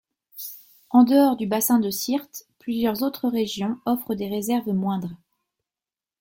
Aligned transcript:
En 0.89 1.03
dehors 1.03 1.35
du 1.37 1.45
bassin 1.45 1.77
de 1.79 1.91
Syrte, 1.91 2.47
plusieurs 2.57 3.03
autres 3.03 3.29
régions 3.29 3.77
offrent 3.85 4.15
des 4.15 4.29
réserves 4.29 4.71
moindres. 4.73 5.15